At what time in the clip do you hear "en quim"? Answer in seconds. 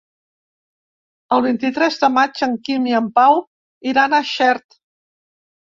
2.49-2.91